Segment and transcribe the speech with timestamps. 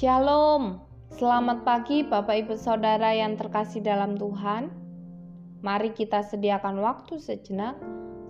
[0.00, 0.80] Shalom,
[1.12, 4.72] selamat pagi Bapak Ibu Saudara yang terkasih dalam Tuhan.
[5.60, 7.76] Mari kita sediakan waktu sejenak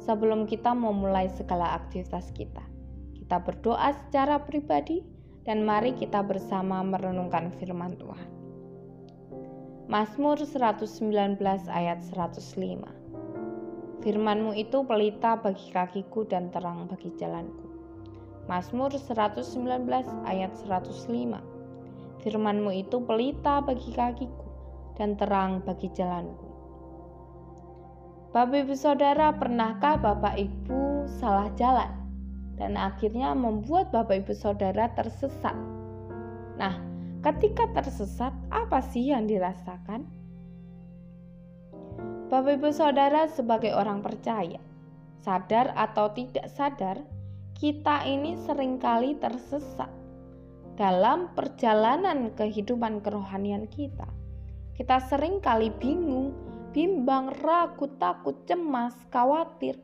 [0.03, 2.67] sebelum kita memulai segala aktivitas kita.
[3.15, 5.07] Kita berdoa secara pribadi
[5.47, 8.31] dan mari kita bersama merenungkan firman Tuhan.
[9.87, 11.39] Mazmur 119
[11.71, 17.63] ayat 105 Firmanmu itu pelita bagi kakiku dan terang bagi jalanku.
[18.51, 19.87] Mazmur 119
[20.27, 21.60] ayat 105
[22.21, 24.45] Firmanmu itu pelita bagi kakiku
[25.01, 26.49] dan terang bagi jalanku.
[28.31, 31.91] Bapak Ibu Saudara, pernahkah Bapak Ibu salah jalan
[32.61, 35.57] dan akhirnya membuat Bapak Ibu Saudara tersesat?
[36.61, 36.77] Nah,
[37.25, 40.05] ketika tersesat, apa sih yang dirasakan?
[42.29, 44.61] Bapak Ibu Saudara sebagai orang percaya,
[45.25, 47.01] sadar atau tidak sadar,
[47.57, 50.00] kita ini sering kali tersesat
[50.81, 54.09] dalam perjalanan kehidupan kerohanian kita.
[54.73, 56.33] Kita sering kali bingung,
[56.73, 59.77] bimbang, ragu, takut, cemas, khawatir,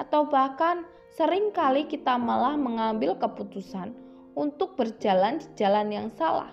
[0.00, 3.92] atau bahkan sering kali kita malah mengambil keputusan
[4.32, 6.48] untuk berjalan di jalan yang salah.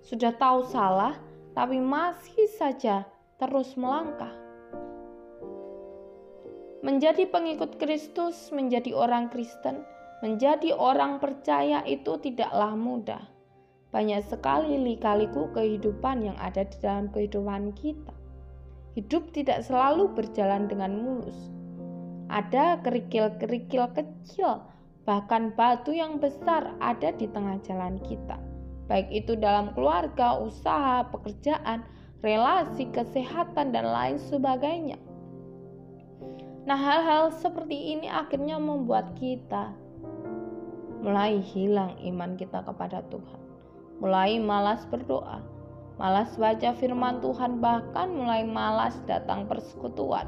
[0.00, 1.20] Sudah tahu salah,
[1.52, 3.04] tapi masih saja
[3.36, 4.32] terus melangkah.
[6.80, 9.84] Menjadi pengikut Kristus, menjadi orang Kristen,
[10.24, 13.33] menjadi orang percaya itu tidaklah mudah.
[13.94, 18.10] Banyak sekali lika-liku kehidupan yang ada di dalam kehidupan kita.
[18.98, 21.38] Hidup tidak selalu berjalan dengan mulus.
[22.26, 24.66] Ada kerikil-kerikil kecil,
[25.06, 28.34] bahkan batu yang besar ada di tengah jalan kita.
[28.90, 31.86] Baik itu dalam keluarga, usaha, pekerjaan,
[32.18, 34.98] relasi, kesehatan, dan lain sebagainya.
[36.66, 39.70] Nah, hal-hal seperti ini akhirnya membuat kita
[40.98, 43.43] mulai hilang iman kita kepada Tuhan
[44.02, 45.42] mulai malas berdoa,
[45.98, 50.26] malas baca firman Tuhan, bahkan mulai malas datang persekutuan,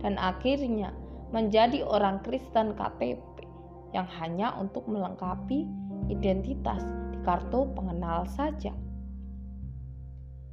[0.00, 0.92] dan akhirnya
[1.32, 3.44] menjadi orang Kristen KTP
[3.92, 5.68] yang hanya untuk melengkapi
[6.08, 8.72] identitas di kartu pengenal saja.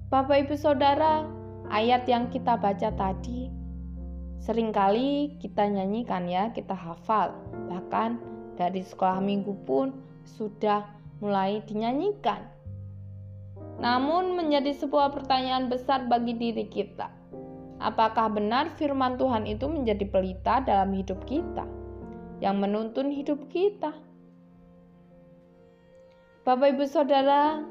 [0.10, 1.24] Bapak Ibu Saudara,
[1.70, 3.48] ayat yang kita baca tadi
[4.40, 7.36] sering kali kita nyanyikan ya, kita hafal.
[7.70, 8.18] Bahkan
[8.58, 9.94] dari sekolah minggu pun
[10.26, 12.48] sudah mulai dinyanyikan.
[13.80, 17.08] Namun menjadi sebuah pertanyaan besar bagi diri kita.
[17.80, 21.64] Apakah benar firman Tuhan itu menjadi pelita dalam hidup kita
[22.44, 23.96] yang menuntun hidup kita?
[26.44, 27.64] Bapak Ibu Saudara,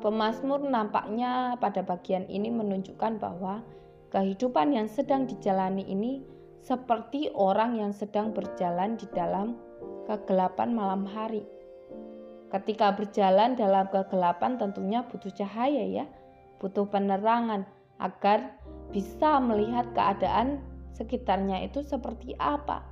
[0.00, 3.60] pemazmur nampaknya pada bagian ini menunjukkan bahwa
[4.08, 6.24] kehidupan yang sedang dijalani ini
[6.64, 9.60] seperti orang yang sedang berjalan di dalam
[10.08, 11.44] kegelapan malam hari
[12.48, 16.04] Ketika berjalan dalam kegelapan tentunya butuh cahaya ya,
[16.56, 17.68] butuh penerangan
[18.00, 18.56] agar
[18.88, 20.64] bisa melihat keadaan
[20.96, 22.82] sekitarnya itu seperti apa.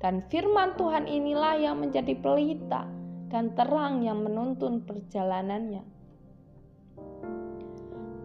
[0.00, 2.88] Dan firman Tuhan inilah yang menjadi pelita
[3.30, 5.86] dan terang yang menuntun perjalanannya.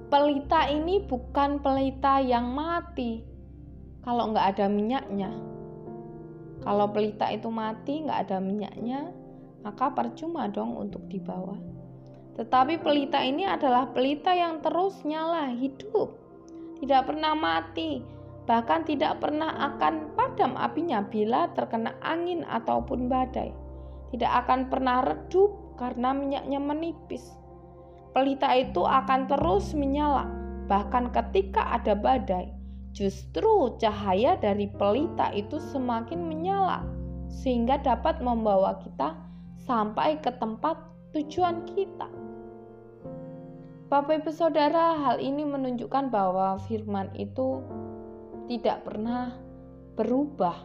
[0.09, 3.21] Pelita ini bukan pelita yang mati
[4.01, 5.29] kalau nggak ada minyaknya.
[6.63, 9.11] Kalau pelita itu mati nggak ada minyaknya,
[9.65, 11.57] maka percuma dong untuk dibawa.
[12.37, 16.13] Tetapi pelita ini adalah pelita yang terus nyala, hidup,
[16.77, 18.05] tidak pernah mati,
[18.45, 23.49] bahkan tidak pernah akan padam apinya bila terkena angin ataupun badai.
[24.13, 27.25] Tidak akan pernah redup karena minyaknya menipis.
[28.13, 30.29] Pelita itu akan terus menyala,
[30.69, 32.53] bahkan ketika ada badai.
[32.95, 36.83] Justru cahaya dari pelita itu semakin menyala,
[37.27, 39.19] sehingga dapat membawa kita
[39.65, 40.77] sampai ke tempat
[41.17, 42.05] tujuan kita.
[43.89, 47.61] Bapak Ibu Saudara, hal ini menunjukkan bahwa firman itu
[48.45, 49.33] tidak pernah
[49.97, 50.57] berubah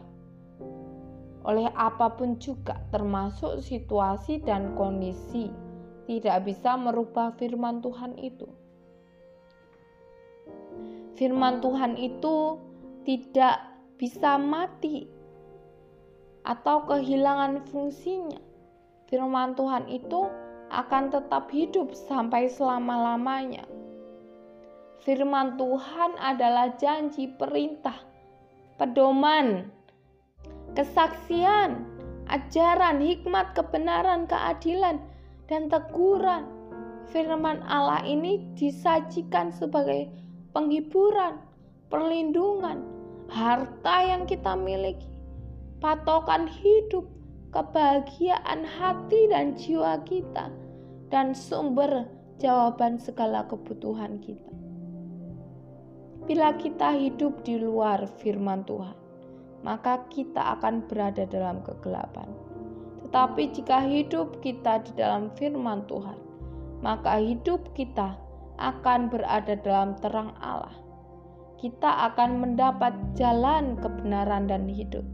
[1.41, 5.49] oleh apa pun juga, termasuk situasi dan kondisi,
[6.05, 8.45] tidak bisa merubah firman Tuhan itu.
[11.17, 12.57] Firman Tuhan itu
[13.05, 13.65] tidak
[13.97, 15.09] bisa mati
[16.41, 18.50] atau kehilangan fungsinya
[19.11, 20.31] firman Tuhan itu
[20.71, 23.67] akan tetap hidup sampai selama-lamanya.
[25.03, 27.99] Firman Tuhan adalah janji, perintah,
[28.79, 29.67] pedoman,
[30.71, 31.83] kesaksian,
[32.31, 35.03] ajaran, hikmat, kebenaran, keadilan,
[35.51, 36.47] dan teguran.
[37.11, 40.07] Firman Allah ini disajikan sebagai
[40.55, 41.43] penghiburan,
[41.91, 42.79] perlindungan,
[43.27, 45.11] harta yang kita miliki,
[45.83, 47.03] patokan hidup,
[47.51, 50.49] kebahagiaan hati dan jiwa kita.
[51.11, 52.07] dan sumber
[52.39, 54.55] jawaban segala kebutuhan kita.
[56.23, 58.95] Bila kita hidup di luar firman Tuhan,
[59.61, 62.31] maka kita akan berada dalam kegelapan.
[63.03, 66.15] Tetapi jika hidup kita di dalam firman Tuhan,
[66.79, 68.15] maka hidup kita
[68.55, 70.73] akan berada dalam terang Allah.
[71.59, 75.05] Kita akan mendapat jalan kebenaran dan hidup.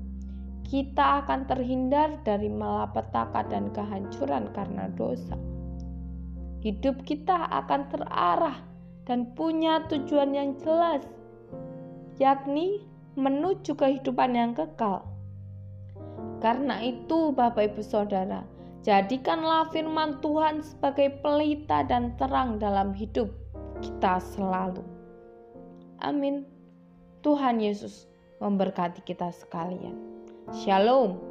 [0.68, 5.40] Kita akan terhindar dari malapetaka dan kehancuran karena dosa.
[6.60, 8.60] Hidup kita akan terarah
[9.08, 11.08] dan punya tujuan yang jelas,
[12.20, 12.84] yakni
[13.16, 15.08] menuju kehidupan yang kekal.
[16.44, 18.44] Karena itu, Bapak Ibu Saudara,
[18.84, 23.32] jadikanlah firman Tuhan sebagai pelita dan terang dalam hidup
[23.80, 24.84] kita selalu.
[26.04, 26.44] Amin.
[27.24, 28.06] Tuhan Yesus
[28.44, 30.17] memberkati kita sekalian.
[30.54, 31.27] Shalom.